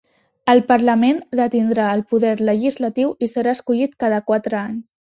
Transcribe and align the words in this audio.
El 0.53 0.61
Parlament 0.71 1.19
detindrà 1.41 1.91
el 1.99 2.03
poder 2.15 2.33
legislatiu 2.51 3.15
i 3.29 3.33
serà 3.37 3.57
escollit 3.59 3.99
cada 4.07 4.23
quatre 4.33 4.65
anys. 4.67 4.93